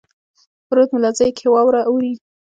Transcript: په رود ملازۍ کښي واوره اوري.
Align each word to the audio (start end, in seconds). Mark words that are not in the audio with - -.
په 0.67 0.73
رود 0.77 0.89
ملازۍ 0.95 1.29
کښي 1.37 1.47
واوره 1.51 1.81
اوري. 1.89 2.13